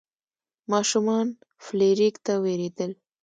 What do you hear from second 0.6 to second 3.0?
ماشومان فلیریک ته ویرېدل.